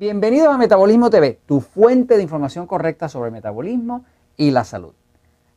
Bienvenidos 0.00 0.48
a 0.48 0.56
Metabolismo 0.56 1.10
TV, 1.10 1.40
tu 1.44 1.60
fuente 1.60 2.16
de 2.16 2.22
información 2.22 2.66
correcta 2.66 3.10
sobre 3.10 3.26
el 3.26 3.34
metabolismo 3.34 4.06
y 4.34 4.50
la 4.50 4.64
salud. 4.64 4.94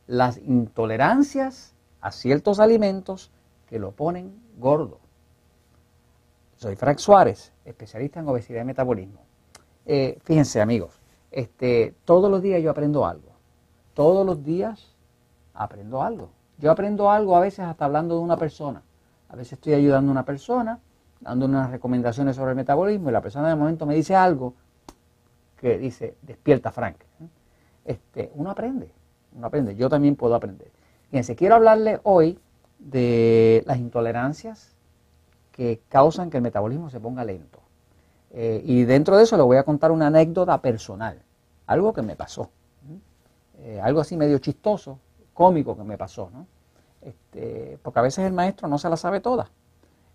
Las 0.06 0.38
intolerancias 0.38 1.74
a 2.02 2.12
ciertos 2.12 2.60
alimentos 2.60 3.32
que 3.70 3.80
lo 3.80 3.92
ponen 3.92 4.38
gordo. 4.58 5.00
Soy 6.58 6.76
Frank 6.76 6.98
Suárez, 6.98 7.54
especialista 7.64 8.20
en 8.20 8.28
obesidad 8.28 8.64
y 8.64 8.66
metabolismo. 8.66 9.22
Eh, 9.86 10.20
fíjense 10.26 10.60
amigos, 10.60 11.00
este, 11.32 11.96
todos 12.04 12.30
los 12.30 12.42
días 12.42 12.62
yo 12.62 12.70
aprendo 12.70 13.06
algo. 13.06 13.32
Todos 13.94 14.26
los 14.26 14.44
días 14.44 14.94
aprendo 15.54 16.04
algo. 16.04 16.32
Yo 16.58 16.70
aprendo 16.70 17.10
algo 17.10 17.38
a 17.38 17.40
veces 17.40 17.62
hasta 17.62 17.86
hablando 17.86 18.18
de 18.18 18.22
una 18.22 18.36
persona. 18.36 18.84
A 19.30 19.38
veces 19.38 19.54
estoy 19.54 19.76
ayudando 19.76 20.10
a 20.10 20.12
una 20.12 20.26
persona 20.26 20.82
dando 21.24 21.46
unas 21.46 21.72
recomendaciones 21.72 22.36
sobre 22.36 22.52
el 22.52 22.56
metabolismo 22.56 23.10
y 23.10 23.14
la 23.14 23.22
persona 23.22 23.50
de 23.50 23.56
momento 23.56 23.86
me 23.86 23.96
dice 23.96 24.16
algo 24.16 24.54
que 25.58 25.78
dice, 25.78 26.18
despierta 26.22 26.72
Frank. 26.72 26.98
Este, 27.86 28.32
uno 28.36 28.52
aprende, 28.52 28.92
uno 29.36 29.48
aprende, 29.48 29.76
yo 29.76 29.90
también 29.90 30.16
puedo 30.16 30.36
aprender. 30.36 30.72
Fíjense, 31.10 31.36
quiero 31.36 31.56
hablarle 31.56 32.00
hoy 32.04 32.40
de 32.80 33.64
las 33.66 33.78
intolerancias 33.78 34.76
que 35.52 35.82
causan 35.88 36.30
que 36.30 36.38
el 36.38 36.44
metabolismo 36.44 36.90
se 36.90 37.00
ponga 37.00 37.24
lento. 37.24 37.60
Eh, 38.32 38.62
y 38.66 38.84
dentro 38.84 39.16
de 39.16 39.24
eso 39.24 39.38
le 39.38 39.44
voy 39.44 39.58
a 39.58 39.64
contar 39.64 39.92
una 39.92 40.08
anécdota 40.08 40.60
personal, 40.60 41.22
algo 41.68 41.94
que 41.94 42.02
me 42.02 42.16
pasó, 42.16 42.50
eh, 43.60 43.80
algo 43.82 44.02
así 44.02 44.18
medio 44.18 44.40
chistoso, 44.40 45.00
cómico 45.34 45.78
que 45.78 45.84
me 45.84 45.98
pasó, 45.98 46.30
¿no? 46.34 46.48
Este, 47.02 47.78
porque 47.82 48.00
a 48.00 48.02
veces 48.02 48.26
el 48.26 48.34
maestro 48.34 48.68
no 48.68 48.78
se 48.78 48.90
la 48.90 48.98
sabe 48.98 49.20
toda. 49.20 49.50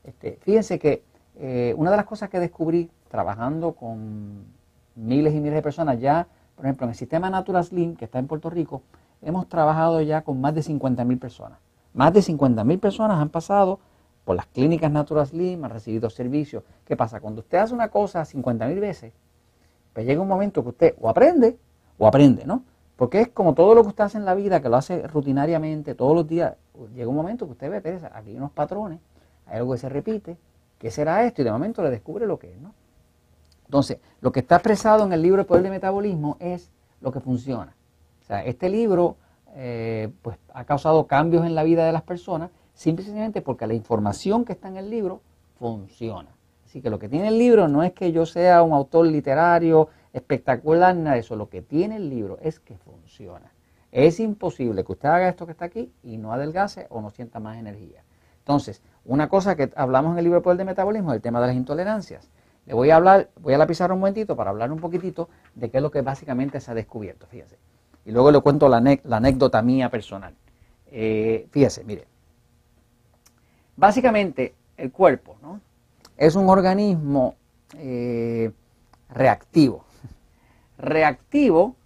Este, 0.09 0.39
fíjense 0.41 0.78
que 0.78 1.03
eh, 1.39 1.75
una 1.77 1.91
de 1.91 1.98
las 1.98 2.06
cosas 2.06 2.31
que 2.31 2.41
descubrí 2.41 2.91
trabajando 3.11 3.73
con 3.73 4.47
miles 4.97 5.34
y 5.34 5.37
miles 5.41 5.55
de 5.55 5.62
personas 5.62 6.00
ya, 6.00 6.27
por 6.56 6.65
ejemplo, 6.65 6.84
en 6.87 6.91
el 6.91 6.97
sistema 6.97 7.28
Natural 7.28 7.62
Slim, 7.62 7.95
que 7.95 8.06
está 8.06 8.19
en 8.19 8.27
Puerto 8.27 8.48
Rico, 8.48 8.83
hemos 9.20 9.48
trabajado 9.48 10.00
ya 10.00 10.23
con 10.23 10.41
más 10.41 10.55
de 10.55 10.62
50 10.62 11.05
mil 11.05 11.19
personas. 11.19 11.59
Más 11.92 12.12
de 12.15 12.23
50 12.23 12.65
mil 12.65 12.78
personas 12.78 13.20
han 13.20 13.28
pasado 13.28 13.81
por 14.25 14.34
las 14.34 14.47
clínicas 14.47 14.91
Natural 14.91 15.27
Slim, 15.27 15.62
han 15.65 15.70
recibido 15.70 16.09
servicios. 16.09 16.62
¿Qué 16.87 16.97
pasa? 16.97 17.20
Cuando 17.20 17.43
usted 17.43 17.59
hace 17.59 17.75
una 17.75 17.89
cosa 17.89 18.25
50 18.25 18.67
mil 18.67 18.81
veces, 18.81 19.12
pues 19.93 20.06
llega 20.06 20.22
un 20.22 20.28
momento 20.28 20.62
que 20.62 20.70
usted 20.70 20.95
o 21.00 21.11
aprende 21.11 21.59
o 21.98 22.06
aprende, 22.06 22.47
¿no? 22.47 22.62
Porque 22.97 23.20
es 23.20 23.28
como 23.28 23.55
todo 23.55 23.75
lo 23.75 23.83
que 23.83 23.89
usted 23.89 24.05
hace 24.05 24.17
en 24.17 24.25
la 24.25 24.34
vida, 24.34 24.62
que 24.62 24.70
lo 24.70 24.77
hace 24.77 25.06
rutinariamente, 25.06 25.95
todos 25.95 26.15
los 26.15 26.27
días, 26.27 26.55
llega 26.95 27.09
un 27.09 27.17
momento 27.17 27.45
que 27.45 27.53
usted 27.53 27.70
ve, 27.70 28.00
aquí 28.12 28.31
hay 28.31 28.37
unos 28.37 28.53
patrones 28.53 29.00
hay 29.49 29.59
algo 29.59 29.73
que 29.73 29.79
se 29.79 29.89
repite, 29.89 30.37
¿qué 30.79 30.91
será 30.91 31.25
esto? 31.25 31.43
Y 31.43 31.45
de 31.45 31.53
momento 31.53 31.83
le 31.83 31.91
descubre 31.91 32.27
lo 32.27 32.39
que 32.39 32.53
es, 32.53 32.61
¿no? 32.61 32.75
Entonces, 33.65 33.99
lo 34.21 34.33
que 34.33 34.41
está 34.41 34.57
expresado 34.57 35.05
en 35.05 35.13
el 35.13 35.21
libro 35.21 35.43
El 35.43 35.47
Poder 35.47 35.63
del 35.63 35.73
Metabolismo 35.73 36.37
es 36.41 36.71
lo 37.01 37.13
que 37.13 37.21
funciona. 37.21 37.75
O 38.23 38.25
sea, 38.25 38.45
este 38.45 38.69
libro 38.71 39.17
eh, 39.55 40.11
pues, 40.23 40.39
ha 40.55 40.65
causado 40.65 41.07
cambios 41.07 41.45
en 41.45 41.55
la 41.55 41.65
vida 41.65 41.85
de 41.85 41.93
las 41.93 42.03
personas 42.03 42.51
simplemente 42.73 43.43
porque 43.43 43.67
la 43.67 43.75
información 43.75 44.45
que 44.45 44.53
está 44.53 44.69
en 44.69 44.77
el 44.77 44.89
libro 44.89 45.21
funciona. 45.59 46.31
Así 46.65 46.81
que 46.81 46.91
lo 46.91 46.99
que 46.99 47.09
tiene 47.09 47.29
el 47.29 47.39
libro 47.39 47.67
no 47.67 47.83
es 47.83 47.93
que 47.93 48.12
yo 48.12 48.25
sea 48.27 48.62
un 48.62 48.73
autor 48.73 49.07
literario 49.07 49.89
espectacular, 50.12 50.95
nada 50.95 51.15
de 51.15 51.21
eso. 51.21 51.35
Lo 51.35 51.49
que 51.49 51.62
tiene 51.62 51.97
el 51.97 52.09
libro 52.09 52.39
es 52.41 52.61
que 52.61 52.77
funciona. 52.77 53.53
Es 53.91 54.21
imposible 54.21 54.85
que 54.85 54.93
usted 54.93 55.09
haga 55.09 55.29
esto 55.29 55.47
que 55.47 55.53
está 55.53 55.65
aquí 55.65 55.91
y 56.03 56.19
no 56.19 56.33
adelgace 56.33 56.87
o 56.91 57.01
no 57.01 57.11
sienta 57.11 57.41
más 57.41 57.56
energía. 57.56 58.05
Entonces, 58.41 58.83
una 59.09 59.31
cosa 59.31 59.57
que 59.57 59.73
hablamos 59.75 60.13
en 60.13 60.19
el 60.19 60.25
libro 60.25 60.39
de 60.39 60.45
Poder 60.45 60.59
de 60.59 60.67
Metabolismo, 60.67 61.15
el 61.15 61.23
tema 61.23 61.41
de 61.41 61.47
las 61.47 61.57
intolerancias. 61.57 62.29
Le 62.67 62.75
voy 62.75 62.91
a 62.91 62.97
hablar, 62.97 63.31
voy 63.41 63.55
a 63.55 63.59
la 63.59 63.67
un 63.67 64.01
momentito 64.01 64.37
para 64.37 64.51
hablar 64.51 64.71
un 64.71 64.79
poquitito 64.79 65.31
de 65.55 65.71
qué 65.71 65.79
es 65.79 65.83
lo 65.83 65.91
que 65.91 66.03
básicamente 66.03 66.61
se 66.61 66.71
ha 66.71 66.75
descubierto, 66.75 67.27
fíjese. 67.27 67.57
Y 68.05 68.11
luego 68.13 68.31
le 68.31 68.41
cuento 68.41 68.69
la, 68.69 68.77
anécdota 68.77 69.63
mía 69.63 69.91
personal. 69.91 70.35
Eh, 70.89 71.49
fíjese, 71.51 71.85
mire. 71.85 72.07
Básicamente, 73.77 74.55
el 74.77 74.93
cuerpo 74.93 75.37
¿no? 75.41 75.59
es 76.19 76.37
un 76.37 76.51
organismo 76.51 77.37
eh, 77.79 78.53
reactivo. 79.09 79.87
Reactivo 80.79 81.77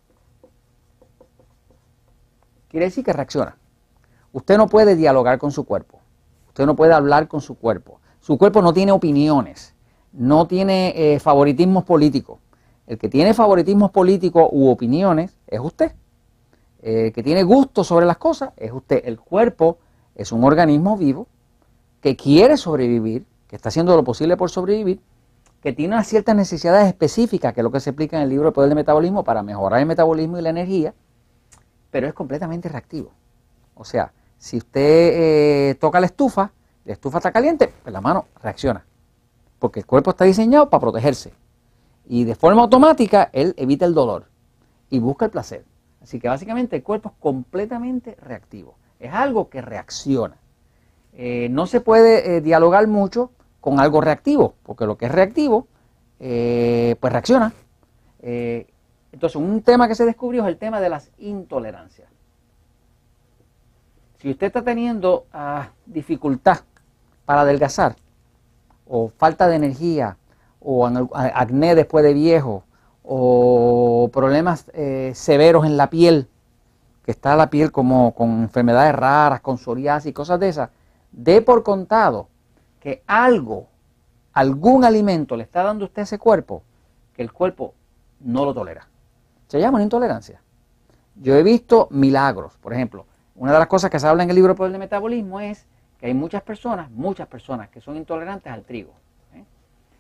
quiere 2.69 2.87
decir 2.87 3.05
que 3.05 3.13
reacciona. 3.13 3.57
Usted 4.33 4.57
no 4.57 4.67
puede 4.67 4.97
dialogar 4.97 5.39
con 5.39 5.53
su 5.53 5.65
cuerpo. 5.65 6.02
Usted 6.53 6.67
no 6.67 6.77
puede 6.77 6.93
hablar 6.93 7.29
con 7.29 7.41
su 7.41 7.55
cuerpo. 7.55 7.99
Su 8.21 8.37
cuerpo 8.37 8.61
no 8.61 8.75
tiene 8.75 8.93
opiniones, 8.93 9.75
no 10.13 10.47
tiene 10.47 10.93
eh, 10.95 11.19
favoritismos 11.19 11.85
políticos. 11.85 12.41
El 12.87 12.99
que 12.99 13.09
tiene 13.09 13.33
favoritismos 13.33 13.91
políticos 13.91 14.51
u 14.53 14.69
opiniones 14.69 15.39
es 15.47 15.61
usted. 15.61 15.93
El 16.83 17.11
que 17.15 17.23
tiene 17.23 17.43
gusto 17.43 17.85
sobre 17.85 18.05
las 18.05 18.19
cosas 18.19 18.51
es 18.59 18.71
usted. 18.71 19.01
El 19.07 19.19
cuerpo 19.19 19.79
es 20.15 20.31
un 20.31 20.45
organismo 20.45 20.99
vivo 20.99 21.27
que 22.03 22.17
quiere 22.17 22.59
sobrevivir, 22.59 23.25
que 23.49 23.57
está 23.57 23.71
haciendo 23.71 23.97
lo 23.97 24.05
posible 24.05 24.37
por 24.37 24.51
sobrevivir, 24.51 25.01
que 25.63 25.73
tiene 25.73 25.95
unas 25.95 26.07
ciertas 26.07 26.37
necesidades 26.37 26.87
específicas, 26.87 27.55
que 27.55 27.61
es 27.61 27.65
lo 27.65 27.73
que 27.73 27.81
se 27.81 27.89
explica 27.89 28.19
en 28.19 28.25
el 28.25 28.29
libro 28.29 28.49
de 28.49 28.53
Poder 28.53 28.69
del 28.69 28.77
Metabolismo, 28.77 29.25
para 29.25 29.43
mejorar 29.43 29.81
el 29.81 29.87
metabolismo 29.87 30.39
y 30.39 30.43
la 30.43 30.51
energía, 30.51 30.93
pero 31.91 32.07
es 32.07 32.13
completamente 32.13 32.69
reactivo. 32.69 33.11
O 33.75 33.85
sea, 33.85 34.13
si 34.43 34.57
usted 34.57 34.81
eh, 34.81 35.75
toca 35.77 36.01
la 36.01 36.07
estufa, 36.07 36.51
la 36.85 36.95
estufa 36.95 37.19
está 37.19 37.31
caliente, 37.31 37.73
pues 37.81 37.93
la 37.93 38.01
mano 38.01 38.27
reacciona. 38.43 38.85
Porque 39.61 39.79
el 39.79 39.87
cuerpo 39.87 40.11
está 40.11 40.25
diseñado 40.25 40.69
para 40.69 40.81
protegerse. 40.81 41.33
Y 42.09 42.25
de 42.25 42.35
forma 42.35 42.63
automática, 42.63 43.31
él 43.33 43.55
evita 43.57 43.87
el 43.87 43.95
dolor 43.95 44.25
y 44.91 44.99
busca 44.99 45.27
el 45.27 45.31
placer. 45.31 45.65
Así 46.03 46.19
que 46.19 46.27
básicamente 46.27 46.75
el 46.75 46.83
cuerpo 46.83 47.11
es 47.11 47.15
completamente 47.21 48.17
reactivo. 48.21 48.75
Es 48.99 49.13
algo 49.13 49.49
que 49.49 49.63
reacciona. 49.63 50.39
Eh, 51.13 51.47
no 51.49 51.67
se 51.67 51.81
puede 51.81 52.39
eh, 52.39 52.41
dialogar 52.41 52.89
mucho 52.89 53.31
con 53.61 53.79
algo 53.79 54.01
reactivo, 54.01 54.55
porque 54.65 54.87
lo 54.87 54.99
que 54.99 55.07
es 55.07 55.13
reactivo, 55.13 55.69
pues 56.19 57.13
reacciona. 57.13 57.53
entonces, 58.21 59.37
un 59.37 59.63
tema 59.63 59.87
que 59.87 59.95
se 59.95 60.05
descubrió 60.05 60.43
es 60.43 60.49
el 60.49 60.57
tema 60.57 60.81
de 60.81 60.89
las 60.89 61.13
intolerancias. 61.19 62.12
Si 64.23 64.31
usted 64.31 64.47
está 64.47 64.63
teniendo 64.63 65.27
ah, 65.33 65.71
dificultad 65.85 66.61
para 67.25 67.41
adelgazar, 67.41 67.97
o 68.87 69.09
falta 69.09 69.49
de 69.49 69.57
energía, 69.57 70.17
o 70.61 70.87
acné 70.87 71.75
después 71.75 72.05
de 72.05 72.15
viejo, 72.15 72.63
o 73.03 74.09
problemas 74.13 74.71
eh, 74.75 75.11
severos 75.17 75.67
en 75.67 75.77
la 75.77 75.91
piel, 75.91 76.29
que 77.05 77.11
está 77.11 77.35
la 77.35 77.51
piel 77.51 77.73
como 77.73 78.15
con 78.15 78.43
enfermedades 78.43 78.95
raras, 78.95 79.41
con 79.41 79.59
psoriasis 79.59 80.11
y 80.11 80.13
cosas 80.13 80.39
de 80.39 80.51
esas, 80.51 80.71
dé 81.11 81.43
por 81.43 81.65
contado 81.65 82.29
que 82.79 83.03
algo, 83.09 83.67
algún 84.35 84.85
alimento 84.85 85.37
le 85.37 85.43
está 85.43 85.65
dando 85.65 85.85
a 85.85 85.89
usted 85.89 86.03
ese 86.03 86.21
cuerpo, 86.21 86.63
que 87.13 87.23
el 87.23 87.33
cuerpo 87.33 87.75
no 88.21 88.45
lo 88.45 88.55
tolera. 88.55 88.87
Se 89.49 89.59
llama 89.59 89.79
una 89.79 89.85
intolerancia. 89.85 90.41
Yo 91.17 91.35
he 91.35 91.43
visto 91.43 91.89
milagros, 91.91 92.57
por 92.59 92.73
ejemplo, 92.73 93.07
una 93.43 93.55
de 93.55 93.59
las 93.59 93.67
cosas 93.67 93.91
que 93.91 93.99
se 93.99 94.07
habla 94.07 94.23
en 94.23 94.31
el 94.31 94.37
libro 94.37 94.55
Poder 94.55 94.71
de 94.71 94.79
Metabolismo 94.79 95.41
es 95.41 95.67
que 95.99 96.07
hay 96.07 96.15
muchas 96.15 96.43
personas, 96.43 96.93
muchas 96.93 97.27
personas 97.27 97.69
que 97.71 97.81
son 97.81 97.97
intolerantes 97.97 98.53
al 98.53 98.63
trigo. 98.63 98.93
¿eh? 99.35 99.43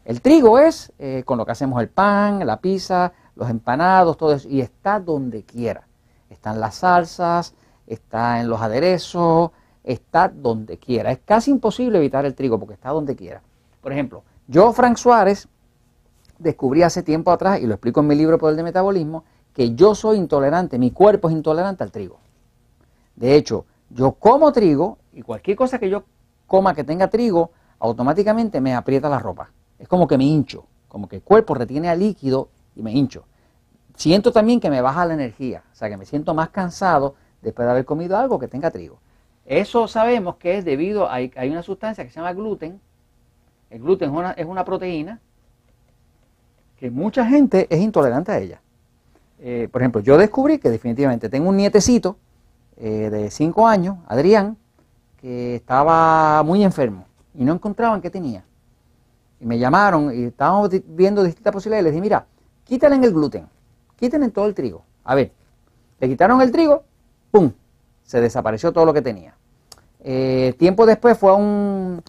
El 0.04 0.20
trigo 0.20 0.60
es 0.60 0.92
eh, 1.00 1.24
con 1.24 1.38
lo 1.38 1.44
que 1.44 1.50
hacemos 1.50 1.82
el 1.82 1.88
pan, 1.88 2.46
la 2.46 2.60
pizza, 2.60 3.12
los 3.34 3.50
empanados, 3.50 4.16
todo 4.16 4.32
eso, 4.32 4.48
y 4.48 4.60
está 4.60 5.00
donde 5.00 5.42
quiera. 5.42 5.88
Está 6.30 6.52
en 6.52 6.60
las 6.60 6.76
salsas, 6.76 7.56
está 7.88 8.38
en 8.38 8.48
los 8.48 8.60
aderezos, 8.60 9.50
está 9.82 10.28
donde 10.28 10.78
quiera. 10.78 11.10
Es 11.10 11.18
casi 11.24 11.50
imposible 11.50 11.98
evitar 11.98 12.24
el 12.24 12.36
trigo 12.36 12.60
porque 12.60 12.74
está 12.74 12.90
donde 12.90 13.16
quiera. 13.16 13.42
Por 13.80 13.92
ejemplo, 13.92 14.22
yo, 14.46 14.72
Frank 14.72 14.98
Suárez, 14.98 15.48
descubrí 16.38 16.84
hace 16.84 17.02
tiempo 17.02 17.32
atrás, 17.32 17.58
y 17.60 17.66
lo 17.66 17.74
explico 17.74 17.98
en 17.98 18.06
mi 18.06 18.14
libro 18.14 18.38
Poder 18.38 18.54
de 18.54 18.62
Metabolismo, 18.62 19.24
que 19.52 19.74
yo 19.74 19.96
soy 19.96 20.18
intolerante, 20.18 20.78
mi 20.78 20.92
cuerpo 20.92 21.28
es 21.28 21.34
intolerante 21.34 21.82
al 21.82 21.90
trigo. 21.90 22.22
De 23.16 23.34
hecho, 23.36 23.66
yo 23.90 24.12
como 24.12 24.52
trigo 24.52 24.98
y 25.12 25.22
cualquier 25.22 25.56
cosa 25.56 25.78
que 25.78 25.90
yo 25.90 26.04
coma 26.46 26.74
que 26.74 26.84
tenga 26.84 27.08
trigo, 27.08 27.50
automáticamente 27.78 28.60
me 28.60 28.74
aprieta 28.74 29.08
la 29.08 29.18
ropa. 29.18 29.50
Es 29.78 29.88
como 29.88 30.06
que 30.06 30.16
me 30.16 30.24
hincho, 30.24 30.66
como 30.88 31.08
que 31.08 31.16
el 31.16 31.22
cuerpo 31.22 31.54
retiene 31.54 31.88
al 31.88 31.98
líquido 31.98 32.48
y 32.76 32.82
me 32.82 32.92
hincho. 32.92 33.24
Siento 33.94 34.32
también 34.32 34.60
que 34.60 34.70
me 34.70 34.80
baja 34.80 35.04
la 35.04 35.14
energía, 35.14 35.64
o 35.72 35.74
sea 35.74 35.88
que 35.88 35.96
me 35.96 36.06
siento 36.06 36.34
más 36.34 36.50
cansado 36.50 37.14
después 37.42 37.66
de 37.66 37.72
haber 37.72 37.84
comido 37.84 38.16
algo 38.16 38.38
que 38.38 38.48
tenga 38.48 38.70
trigo. 38.70 38.98
Eso 39.44 39.88
sabemos 39.88 40.36
que 40.36 40.56
es 40.56 40.64
debido 40.64 41.08
a 41.08 41.14
hay 41.14 41.50
una 41.50 41.62
sustancia 41.62 42.04
que 42.04 42.10
se 42.10 42.16
llama 42.16 42.32
gluten. 42.32 42.80
El 43.70 43.80
gluten 43.80 44.12
es 44.36 44.46
una, 44.46 44.64
proteína 44.64 45.20
que 46.76 46.90
mucha 46.90 47.26
gente 47.26 47.66
es 47.70 47.80
intolerante 47.80 48.32
a 48.32 48.38
ella. 48.38 48.60
Eh, 49.40 49.68
por 49.70 49.82
ejemplo, 49.82 50.00
yo 50.00 50.16
descubrí 50.16 50.58
que 50.58 50.70
definitivamente 50.70 51.28
tengo 51.28 51.48
un 51.48 51.56
nietecito 51.56 52.16
eh, 52.84 53.10
de 53.10 53.30
5 53.30 53.68
años, 53.68 53.98
Adrián, 54.08 54.56
que 55.18 55.54
estaba 55.54 56.42
muy 56.42 56.64
enfermo 56.64 57.04
y 57.32 57.44
no 57.44 57.52
encontraban 57.52 58.00
qué 58.00 58.10
tenía. 58.10 58.44
Y 59.38 59.46
me 59.46 59.56
llamaron 59.56 60.12
y 60.12 60.24
estábamos 60.24 60.68
viendo 60.88 61.22
distintas 61.22 61.52
posibilidades. 61.52 61.84
Les 61.84 61.92
dije, 61.92 62.02
mira, 62.02 62.26
quítale 62.64 62.96
el 62.96 63.12
gluten, 63.12 63.46
quítenle 63.94 64.30
todo 64.30 64.46
el 64.46 64.54
trigo. 64.54 64.82
A 65.04 65.14
ver, 65.14 65.30
le 66.00 66.08
quitaron 66.08 66.42
el 66.42 66.50
trigo, 66.50 66.82
¡pum! 67.30 67.52
Se 68.02 68.20
desapareció 68.20 68.72
todo 68.72 68.84
lo 68.84 68.92
que 68.92 69.00
tenía. 69.00 69.36
Eh, 70.00 70.52
tiempo 70.58 70.84
después 70.84 71.16
fue 71.16 71.30
a 71.30 71.34
un, 71.34 72.02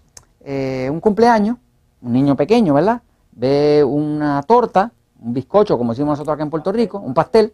eh, 0.44 0.90
un 0.92 1.00
cumpleaños, 1.00 1.58
un 2.02 2.14
niño 2.14 2.36
pequeño, 2.36 2.74
¿verdad? 2.74 3.04
Ve 3.32 3.84
una 3.84 4.42
torta, 4.42 4.92
un 5.22 5.36
bizcocho, 5.36 5.78
como 5.78 5.92
decimos 5.92 6.14
nosotros 6.14 6.34
acá 6.34 6.42
en 6.42 6.50
Puerto 6.50 6.72
Rico, 6.72 6.98
un 6.98 7.14
pastel. 7.14 7.54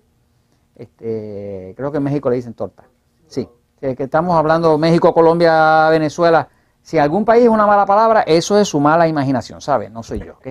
Este, 0.74 1.74
creo 1.76 1.92
que 1.92 1.98
en 1.98 2.04
México 2.04 2.30
le 2.30 2.38
dicen 2.38 2.54
torta. 2.54 2.86
Sí, 3.30 3.48
que, 3.80 3.96
estamos 3.98 4.36
hablando 4.36 4.78
México, 4.78 5.14
Colombia, 5.14 5.88
Venezuela. 5.90 6.50
Si 6.82 6.98
algún 6.98 7.24
país 7.24 7.44
es 7.44 7.50
una 7.50 7.68
mala 7.68 7.86
palabra, 7.86 8.24
eso 8.24 8.60
es 8.60 8.68
su 8.68 8.80
mala 8.80 9.08
imaginación, 9.08 9.62
¿sabe? 9.62 9.90
No 9.90 10.04
soy 10.04 10.20
yo, 10.20 10.34
¿ok? 10.34 10.48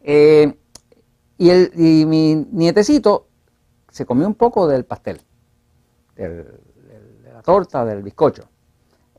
Eh, 0.00 0.58
y, 1.38 1.50
el, 1.50 1.72
y 1.76 2.04
mi 2.04 2.34
nietecito 2.50 3.28
se 3.88 4.04
comió 4.04 4.26
un 4.26 4.34
poco 4.34 4.66
del 4.66 4.84
pastel, 4.84 5.20
de 6.16 7.32
la 7.32 7.42
torta, 7.42 7.84
del 7.84 8.02
bizcocho. 8.02 8.44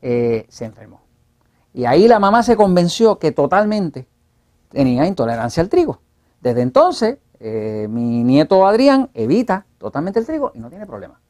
Eh, 0.02 0.44
se 0.50 0.66
enfermó. 0.66 1.00
Y 1.72 1.86
ahí 1.86 2.06
la 2.06 2.18
mamá 2.18 2.42
se 2.42 2.56
convenció 2.56 3.18
que 3.18 3.32
totalmente 3.32 4.06
tenía 4.68 5.06
intolerancia 5.06 5.62
al 5.62 5.70
trigo. 5.70 6.00
Desde 6.42 6.60
entonces, 6.60 7.18
eh, 7.40 7.86
mi 7.88 8.22
nieto 8.22 8.66
Adrián 8.66 9.10
evita 9.14 9.66
totalmente 9.78 10.20
el 10.20 10.26
trigo 10.26 10.52
y 10.54 10.58
no 10.58 10.68
tiene 10.68 10.86
problema. 10.86 11.20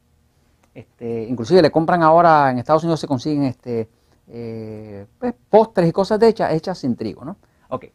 Este, 0.75 1.25
inclusive 1.25 1.62
le 1.62 1.71
compran 1.71 2.03
ahora, 2.03 2.50
en 2.50 2.59
Estados 2.59 2.82
Unidos 2.82 3.00
se 3.00 3.06
consiguen 3.06 3.44
este, 3.44 3.88
eh, 4.29 5.06
pues, 5.19 5.35
postres 5.49 5.88
y 5.88 5.93
cosas 5.93 6.21
hechas, 6.23 6.53
hechas 6.53 6.79
sin 6.79 6.97
trigo. 6.97 7.25
¿no? 7.25 7.37
Ok, 7.69 7.87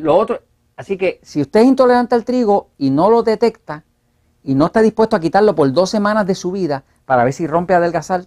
lo 0.00 0.16
otro, 0.16 0.40
así 0.76 0.96
que 0.96 1.20
si 1.22 1.40
usted 1.40 1.60
es 1.60 1.66
intolerante 1.66 2.14
al 2.14 2.24
trigo 2.24 2.68
y 2.78 2.90
no 2.90 3.10
lo 3.10 3.22
detecta 3.22 3.84
y 4.44 4.54
no 4.54 4.66
está 4.66 4.80
dispuesto 4.82 5.16
a 5.16 5.20
quitarlo 5.20 5.54
por 5.54 5.72
dos 5.72 5.90
semanas 5.90 6.26
de 6.26 6.34
su 6.34 6.52
vida 6.52 6.84
para 7.04 7.24
ver 7.24 7.32
si 7.32 7.46
rompe 7.46 7.74
a 7.74 7.78
adelgazar, 7.78 8.26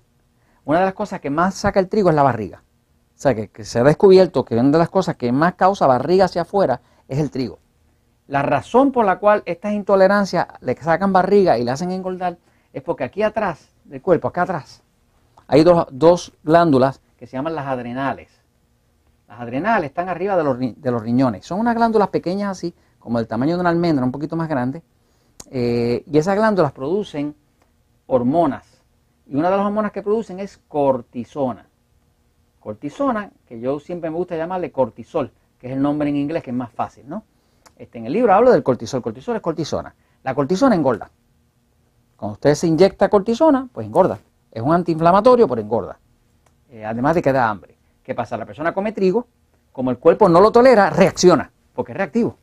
una 0.65 0.79
de 0.79 0.85
las 0.85 0.93
cosas 0.93 1.21
que 1.21 1.29
más 1.29 1.55
saca 1.55 1.79
el 1.79 1.87
trigo 1.87 2.09
es 2.09 2.15
la 2.15 2.23
barriga. 2.23 2.63
O 3.17 3.19
sea, 3.19 3.33
que, 3.33 3.63
se 3.63 3.79
ha 3.79 3.83
descubierto 3.83 4.43
que 4.43 4.55
una 4.55 4.69
de 4.69 4.77
las 4.77 4.89
cosas 4.89 5.15
que 5.15 5.31
más 5.31 5.55
causa 5.55 5.87
barriga 5.87 6.25
hacia 6.25 6.41
afuera 6.41 6.81
es 7.07 7.19
el 7.19 7.31
trigo. 7.31 7.59
La 8.27 8.41
razón 8.41 8.91
por 8.91 9.05
la 9.05 9.17
cual 9.17 9.43
estas 9.45 9.73
intolerancias 9.73 10.45
le 10.59 10.75
sacan 10.75 11.13
barriga 11.13 11.57
y 11.57 11.63
le 11.63 11.71
hacen 11.71 11.91
engordar 11.91 12.37
es 12.73 12.83
porque 12.83 13.03
aquí 13.03 13.23
atrás 13.23 13.69
del 13.85 14.01
cuerpo, 14.01 14.27
acá 14.27 14.43
atrás, 14.43 14.83
hay 15.47 15.63
dos, 15.63 16.33
glándulas 16.43 17.01
que 17.17 17.25
se 17.25 17.37
llaman 17.37 17.55
las 17.55 17.67
adrenales. 17.67 18.29
Las 19.27 19.39
adrenales 19.39 19.89
están 19.89 20.09
arriba 20.09 20.37
de 20.37 20.43
los, 20.43 20.59
de 20.59 20.91
los, 20.91 21.01
riñones. 21.01 21.45
Son 21.45 21.59
unas 21.59 21.75
glándulas 21.75 22.09
pequeñas 22.09 22.51
así, 22.51 22.73
como 22.99 23.19
el 23.19 23.27
tamaño 23.27 23.55
de 23.55 23.61
una 23.61 23.69
almendra, 23.69 24.05
un 24.05 24.11
poquito 24.11 24.35
más 24.35 24.47
grande. 24.47 24.81
Eh, 25.49 26.03
y 26.05 26.17
esas 26.17 26.35
glándulas 26.35 26.71
producen 26.71 27.35
hormonas 28.05 28.77
y 29.29 29.35
una 29.35 29.49
de 29.49 29.57
las 29.57 29.65
hormonas 29.65 29.91
que 29.91 30.01
producen 30.01 30.39
es 30.39 30.59
cortisona. 30.67 31.67
Cortisona, 32.59 33.31
que 33.45 33.59
yo 33.59 33.79
siempre 33.79 34.09
me 34.09 34.17
gusta 34.17 34.35
llamarle 34.35 34.71
cortisol, 34.71 35.31
que 35.59 35.67
es 35.67 35.73
el 35.73 35.81
nombre 35.81 36.09
en 36.09 36.15
inglés 36.15 36.43
que 36.43 36.51
es 36.51 36.55
más 36.55 36.71
fácil, 36.71 37.07
¿no? 37.07 37.23
Este, 37.75 37.97
en 37.97 38.05
el 38.05 38.13
libro 38.13 38.33
hablo 38.33 38.51
del 38.51 38.63
cortisol. 38.63 39.01
Cortisol 39.01 39.35
es 39.35 39.41
cortisona. 39.41 39.93
La 40.23 40.33
cortisona 40.33 40.75
engorda. 40.75 41.11
Cuando 42.17 42.33
usted 42.33 42.55
se 42.55 42.67
inyecta 42.67 43.09
cortisona, 43.09 43.69
pues 43.71 43.85
engorda. 43.85 44.19
Es 44.51 44.61
un 44.61 44.73
antiinflamatorio, 44.73 45.47
pero 45.47 45.61
engorda. 45.61 45.99
Eh, 46.69 46.83
además 46.83 47.15
de 47.15 47.21
que 47.21 47.31
da 47.31 47.47
hambre. 47.47 47.77
¿Qué 48.03 48.15
pasa? 48.15 48.37
La 48.37 48.45
persona 48.45 48.73
come 48.73 48.91
trigo, 48.91 49.27
como 49.71 49.91
el 49.91 49.99
cuerpo 49.99 50.27
no 50.27 50.41
lo 50.41 50.51
tolera, 50.51 50.89
reacciona, 50.89 51.51
porque 51.73 51.91
es 51.91 51.97
reactivo. 51.97 52.35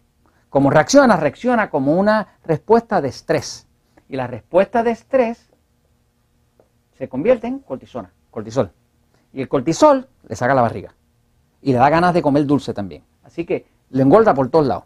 Como 0.48 0.70
reacciona, 0.70 1.16
reacciona 1.16 1.68
como 1.68 1.98
una 1.98 2.38
respuesta 2.44 3.00
de 3.00 3.08
estrés. 3.08 3.66
Y 4.08 4.16
la 4.16 4.28
respuesta 4.28 4.84
de 4.84 4.92
estrés 4.92 5.50
se 6.96 7.08
convierte 7.08 7.48
en 7.48 7.58
cortisona, 7.58 8.12
cortisol. 8.30 8.70
Y 9.32 9.40
el 9.40 9.48
cortisol 9.48 10.06
le 10.28 10.36
saca 10.36 10.54
la 10.54 10.62
barriga. 10.62 10.94
Y 11.60 11.72
le 11.72 11.78
da 11.78 11.90
ganas 11.90 12.14
de 12.14 12.22
comer 12.22 12.46
dulce 12.46 12.72
también. 12.72 13.02
Así 13.24 13.44
que 13.44 13.66
le 13.90 14.02
engorda 14.02 14.32
por 14.34 14.48
todos 14.48 14.66
lados. 14.66 14.84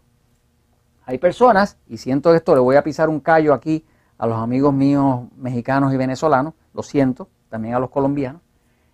Hay 1.05 1.19
personas, 1.19 1.77
y 1.87 1.97
siento 1.97 2.33
esto, 2.33 2.55
le 2.55 2.61
voy 2.61 2.75
a 2.75 2.83
pisar 2.83 3.09
un 3.09 3.19
callo 3.19 3.53
aquí 3.53 3.85
a 4.19 4.27
los 4.27 4.37
amigos 4.37 4.73
míos 4.73 5.21
mexicanos 5.37 5.93
y 5.93 5.97
venezolanos, 5.97 6.53
lo 6.73 6.83
siento, 6.83 7.29
también 7.49 7.73
a 7.73 7.79
los 7.79 7.89
colombianos. 7.89 8.41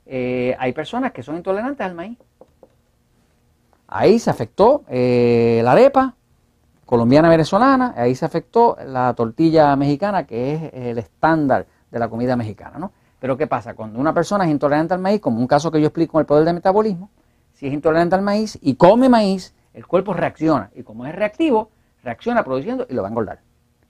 Eh, 0.05 0.55
hay 0.59 0.71
personas 0.71 1.11
que 1.11 1.23
son 1.23 1.35
intolerantes 1.35 1.85
al 1.85 1.95
maíz. 1.95 2.17
Ahí 3.87 4.19
se 4.19 4.29
afectó 4.29 4.83
eh, 4.87 5.61
la 5.63 5.73
arepa 5.73 6.15
colombiana 6.85 7.27
venezolana, 7.27 7.95
ahí 7.97 8.13
se 8.13 8.25
afectó 8.25 8.77
la 8.85 9.13
tortilla 9.15 9.75
mexicana, 9.75 10.25
que 10.25 10.53
es 10.53 10.73
el 10.73 10.99
estándar 10.99 11.65
de 11.91 11.99
la 11.99 12.07
comida 12.07 12.35
mexicana, 12.35 12.77
¿no? 12.77 12.91
Pero 13.19 13.35
¿qué 13.37 13.47
pasa? 13.47 13.73
Cuando 13.73 13.99
una 13.99 14.13
persona 14.13 14.45
es 14.45 14.51
intolerante 14.51 14.93
al 14.93 14.99
maíz, 14.99 15.19
como 15.19 15.39
un 15.39 15.47
caso 15.47 15.71
que 15.71 15.81
yo 15.81 15.87
explico 15.87 16.17
en 16.17 16.21
el 16.21 16.25
poder 16.27 16.45
del 16.45 16.53
metabolismo, 16.53 17.09
si 17.53 17.65
es 17.65 17.73
intolerante 17.73 18.13
al 18.13 18.21
maíz 18.21 18.59
y 18.61 18.75
come 18.75 19.09
maíz, 19.09 19.55
el 19.73 19.87
cuerpo 19.87 20.13
reacciona. 20.13 20.69
Y 20.75 20.83
como 20.83 21.07
es 21.07 21.15
reactivo, 21.15 21.71
reacciona 22.03 22.43
produciendo 22.43 22.85
y 22.87 22.93
lo 22.93 23.01
va 23.01 23.07
a 23.07 23.11
engordar. 23.11 23.39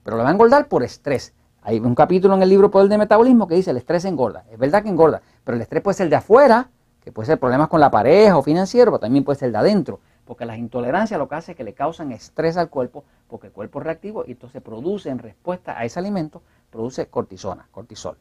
Pero 0.06 0.18
lo 0.18 0.22
va 0.22 0.28
a 0.28 0.32
engordar 0.32 0.68
por 0.68 0.84
estrés. 0.84 1.34
Hay 1.62 1.80
un 1.80 1.96
capítulo 1.96 2.36
en 2.36 2.42
el 2.42 2.48
libro 2.48 2.70
Poder 2.70 2.88
del 2.88 3.00
Metabolismo 3.00 3.48
que 3.48 3.56
dice 3.56 3.72
el 3.72 3.76
estrés 3.76 4.04
engorda. 4.04 4.44
Es 4.52 4.56
verdad 4.56 4.84
que 4.84 4.88
engorda, 4.88 5.20
pero 5.42 5.56
el 5.56 5.62
estrés 5.62 5.82
puede 5.82 5.96
ser 5.96 6.08
de 6.08 6.14
afuera, 6.14 6.70
que 7.02 7.10
puede 7.10 7.26
ser 7.26 7.40
problemas 7.40 7.66
con 7.66 7.80
la 7.80 7.90
pareja 7.90 8.38
o 8.38 8.42
financiero, 8.44 8.92
pero 8.92 9.00
también 9.00 9.24
puede 9.24 9.40
ser 9.40 9.50
de 9.50 9.58
adentro. 9.58 9.98
Porque 10.24 10.46
las 10.46 10.58
intolerancias 10.58 11.18
lo 11.18 11.28
que 11.28 11.34
hace 11.34 11.50
es 11.52 11.56
que 11.56 11.64
le 11.64 11.74
causan 11.74 12.12
estrés 12.12 12.56
al 12.56 12.70
cuerpo, 12.70 13.02
porque 13.26 13.48
el 13.48 13.52
cuerpo 13.52 13.80
es 13.80 13.84
reactivo 13.84 14.22
y 14.24 14.30
entonces 14.30 14.62
produce 14.62 15.10
en 15.10 15.18
respuesta 15.18 15.76
a 15.76 15.84
ese 15.84 15.98
alimento, 15.98 16.40
produce 16.70 17.08
cortisona, 17.08 17.66
cortisol. 17.72 18.16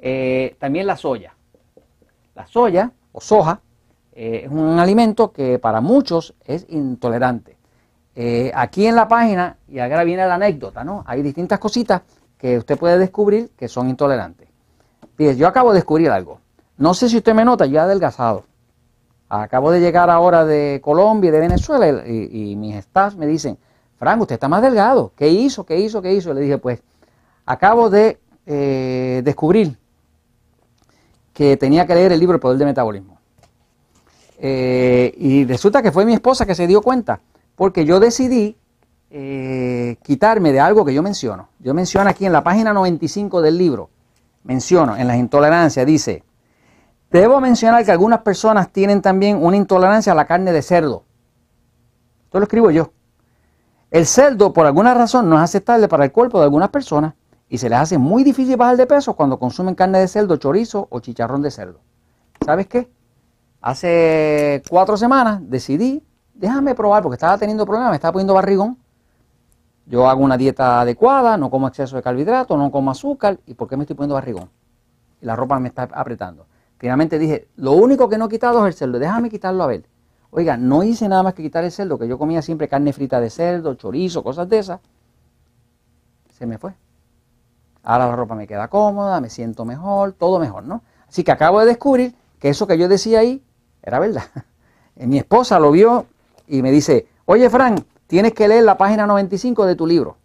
Eh, 0.00 0.56
también 0.58 0.88
la 0.88 0.96
soya. 0.96 1.36
La 2.34 2.48
soya 2.48 2.90
o 3.12 3.20
soja 3.20 3.60
eh, 4.12 4.40
es 4.46 4.50
un 4.50 4.80
alimento 4.80 5.30
que 5.30 5.60
para 5.60 5.80
muchos 5.80 6.34
es 6.44 6.66
intolerante. 6.68 7.61
Eh, 8.14 8.52
aquí 8.54 8.86
en 8.86 8.94
la 8.94 9.08
página, 9.08 9.56
y 9.68 9.78
ahora 9.78 10.04
viene 10.04 10.26
la 10.26 10.34
anécdota, 10.34 10.84
¿no? 10.84 11.02
Hay 11.06 11.22
distintas 11.22 11.58
cositas 11.58 12.02
que 12.36 12.58
usted 12.58 12.78
puede 12.78 12.98
descubrir 12.98 13.50
que 13.56 13.68
son 13.68 13.88
intolerantes. 13.88 14.48
Fíjese, 15.16 15.38
yo 15.38 15.48
acabo 15.48 15.70
de 15.70 15.76
descubrir 15.76 16.10
algo. 16.10 16.40
No 16.76 16.94
sé 16.94 17.08
si 17.08 17.18
usted 17.18 17.34
me 17.34 17.44
nota, 17.44 17.66
yo 17.66 17.78
he 17.78 17.80
adelgazado. 17.80 18.44
Acabo 19.28 19.70
de 19.70 19.80
llegar 19.80 20.10
ahora 20.10 20.44
de 20.44 20.80
Colombia 20.84 21.28
y 21.28 21.30
de 21.30 21.40
Venezuela 21.40 22.06
y, 22.06 22.54
mis 22.56 22.76
staffs 22.84 23.16
me 23.16 23.26
dicen, 23.26 23.56
Frank, 23.96 24.20
usted 24.20 24.34
está 24.34 24.48
más 24.48 24.60
delgado. 24.60 25.12
¿Qué 25.16 25.28
hizo? 25.28 25.64
¿Qué 25.64 25.78
hizo? 25.80 26.02
¿Qué 26.02 26.12
hizo? 26.12 26.34
le 26.34 26.42
dije, 26.42 26.58
pues, 26.58 26.82
acabo 27.46 27.88
de 27.88 28.18
descubrir 29.24 29.78
que 31.32 31.56
tenía 31.56 31.86
que 31.86 31.94
leer 31.94 32.12
el 32.12 32.20
libro 32.20 32.34
El 32.34 32.40
Poder 32.40 32.58
del 32.58 32.68
Metabolismo. 32.68 33.18
Eh, 34.38 35.14
y 35.18 35.44
resulta 35.44 35.82
que 35.82 35.92
fue 35.92 36.04
mi 36.04 36.14
esposa 36.14 36.44
que 36.44 36.54
se 36.54 36.66
dio 36.66 36.82
cuenta, 36.82 37.20
porque 37.56 37.84
yo 37.84 38.00
decidí 38.00 38.56
eh, 39.10 39.96
quitarme 40.02 40.52
de 40.52 40.60
algo 40.60 40.84
que 40.84 40.94
yo 40.94 41.02
menciono. 41.02 41.48
Yo 41.58 41.74
menciono 41.74 42.08
aquí 42.08 42.24
en 42.24 42.32
la 42.32 42.42
página 42.42 42.72
95 42.72 43.42
del 43.42 43.58
libro, 43.58 43.90
menciono 44.44 44.96
en 44.96 45.06
las 45.06 45.16
intolerancias, 45.16 45.84
dice, 45.84 46.24
debo 47.10 47.40
mencionar 47.40 47.84
que 47.84 47.92
algunas 47.92 48.20
personas 48.20 48.72
tienen 48.72 49.02
también 49.02 49.42
una 49.42 49.56
intolerancia 49.56 50.12
a 50.12 50.16
la 50.16 50.26
carne 50.26 50.52
de 50.52 50.62
cerdo. 50.62 51.04
Esto 52.24 52.38
lo 52.38 52.44
escribo 52.44 52.70
yo. 52.70 52.92
El 53.90 54.06
cerdo, 54.06 54.54
por 54.54 54.64
alguna 54.64 54.94
razón, 54.94 55.28
no 55.28 55.36
es 55.36 55.42
aceptable 55.42 55.86
para 55.86 56.06
el 56.06 56.12
cuerpo 56.12 56.38
de 56.38 56.44
algunas 56.44 56.70
personas 56.70 57.12
y 57.50 57.58
se 57.58 57.68
les 57.68 57.78
hace 57.78 57.98
muy 57.98 58.24
difícil 58.24 58.56
bajar 58.56 58.78
de 58.78 58.86
peso 58.86 59.14
cuando 59.14 59.38
consumen 59.38 59.74
carne 59.74 59.98
de 59.98 60.08
cerdo, 60.08 60.38
chorizo 60.38 60.86
o 60.88 61.00
chicharrón 61.00 61.42
de 61.42 61.50
cerdo. 61.50 61.80
¿Sabes 62.42 62.66
qué? 62.66 62.90
Hace 63.60 64.62
cuatro 64.70 64.96
semanas 64.96 65.40
decidí, 65.42 66.02
déjame 66.42 66.74
probar, 66.74 67.04
porque 67.04 67.14
estaba 67.14 67.38
teniendo 67.38 67.64
problemas, 67.64 67.90
me 67.90 67.96
estaba 67.96 68.12
poniendo 68.12 68.34
barrigón. 68.34 68.76
Yo 69.86 70.08
hago 70.08 70.22
una 70.22 70.36
dieta 70.36 70.80
adecuada, 70.80 71.36
no 71.36 71.48
como 71.50 71.68
exceso 71.68 71.94
de 71.94 72.02
carbohidratos, 72.02 72.58
no 72.58 72.70
como 72.72 72.90
azúcar, 72.90 73.38
¿y 73.46 73.54
por 73.54 73.68
qué 73.68 73.76
me 73.76 73.84
estoy 73.84 73.94
poniendo 73.94 74.16
barrigón? 74.16 74.50
Y 75.20 75.26
la 75.26 75.36
ropa 75.36 75.60
me 75.60 75.68
está 75.68 75.84
apretando. 75.84 76.46
Finalmente 76.78 77.20
dije, 77.20 77.46
lo 77.56 77.72
único 77.72 78.08
que 78.08 78.18
no 78.18 78.24
he 78.24 78.28
quitado 78.28 78.66
es 78.66 78.74
el 78.74 78.78
cerdo, 78.78 78.98
déjame 78.98 79.30
quitarlo 79.30 79.62
a 79.62 79.68
ver. 79.68 79.84
Oiga, 80.30 80.56
no 80.56 80.82
hice 80.82 81.08
nada 81.08 81.22
más 81.22 81.34
que 81.34 81.44
quitar 81.44 81.62
el 81.62 81.70
cerdo, 81.70 81.96
que 81.96 82.08
yo 82.08 82.18
comía 82.18 82.42
siempre 82.42 82.66
carne 82.66 82.92
frita 82.92 83.20
de 83.20 83.30
cerdo, 83.30 83.74
chorizo, 83.74 84.24
cosas 84.24 84.48
de 84.48 84.58
esas. 84.58 84.80
Se 86.30 86.44
me 86.44 86.58
fue. 86.58 86.74
Ahora 87.84 88.08
la 88.08 88.16
ropa 88.16 88.34
me 88.34 88.48
queda 88.48 88.66
cómoda, 88.66 89.20
me 89.20 89.30
siento 89.30 89.64
mejor, 89.64 90.12
todo 90.12 90.40
mejor, 90.40 90.64
¿no? 90.64 90.82
Así 91.08 91.22
que 91.22 91.30
acabo 91.30 91.60
de 91.60 91.66
descubrir 91.66 92.16
que 92.40 92.48
eso 92.48 92.66
que 92.66 92.78
yo 92.78 92.88
decía 92.88 93.20
ahí 93.20 93.44
era 93.80 94.00
verdad. 94.00 94.24
Mi 94.96 95.18
esposa 95.18 95.60
lo 95.60 95.70
vio 95.70 96.06
y 96.52 96.60
me 96.60 96.70
dice, 96.70 97.06
oye 97.24 97.48
Frank, 97.48 97.80
tienes 98.06 98.34
que 98.34 98.46
leer 98.46 98.64
la 98.64 98.76
página 98.76 99.06
95 99.06 99.64
de 99.64 99.74
tu 99.74 99.86
libro. 99.86 100.18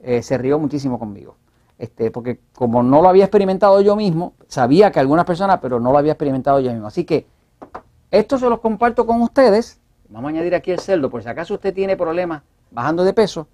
Eh, 0.00 0.20
se 0.20 0.36
rió 0.36 0.58
muchísimo 0.58 0.98
conmigo. 0.98 1.36
Este, 1.78 2.10
porque 2.10 2.40
como 2.52 2.82
no 2.82 3.00
lo 3.00 3.08
había 3.08 3.22
experimentado 3.22 3.80
yo 3.80 3.94
mismo, 3.94 4.34
sabía 4.48 4.90
que 4.90 4.98
algunas 4.98 5.24
personas, 5.24 5.60
pero 5.62 5.78
no 5.78 5.92
lo 5.92 5.98
había 5.98 6.14
experimentado 6.14 6.58
yo 6.58 6.72
mismo. 6.72 6.88
Así 6.88 7.04
que 7.04 7.26
esto 8.10 8.38
se 8.38 8.48
los 8.48 8.58
comparto 8.58 9.06
con 9.06 9.22
ustedes. 9.22 9.78
Vamos 10.08 10.30
a 10.30 10.30
añadir 10.30 10.56
aquí 10.56 10.72
el 10.72 10.80
cerdo, 10.80 11.08
por 11.08 11.22
si 11.22 11.28
acaso 11.28 11.54
usted 11.54 11.72
tiene 11.72 11.96
problemas 11.96 12.42
bajando 12.72 13.04
de 13.04 13.12
peso, 13.12 13.46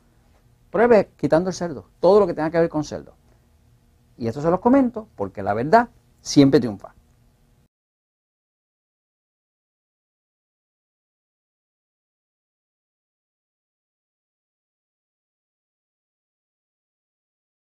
Pruebe 0.71 1.11
quitando 1.19 1.51
el 1.51 1.55
cerdo, 1.55 1.85
todo 2.01 2.21
lo 2.21 2.27
que 2.27 2.33
tenga 2.33 2.51
que 2.51 2.59
ver 2.59 2.71
con 2.71 2.85
cerdo. 2.85 3.13
Y 4.17 4.29
esto 4.29 4.41
se 4.41 4.51
los 4.51 4.61
comento 4.61 5.09
porque 5.15 5.43
la 5.43 5.53
verdad 5.53 5.91
siempre 6.23 6.59
triunfa. 6.59 6.95